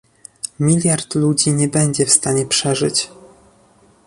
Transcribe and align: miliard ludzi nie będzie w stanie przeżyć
miliard 0.59 1.15
ludzi 1.15 1.51
nie 1.51 1.67
będzie 1.67 2.05
w 2.05 2.11
stanie 2.13 2.45
przeżyć 2.45 3.09